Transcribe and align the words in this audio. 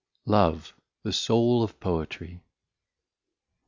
Love, 0.25 0.73
the 1.03 1.13
Soul 1.13 1.61
of 1.61 1.79
Poetry. 1.79 2.41